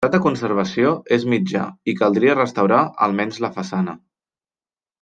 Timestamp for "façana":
3.61-3.95